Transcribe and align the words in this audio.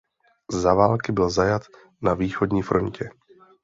Za 0.51 0.73
války 0.73 1.11
byl 1.11 1.29
zajat 1.29 1.61
na 2.01 2.13
východní 2.13 2.61
frontě. 2.61 3.09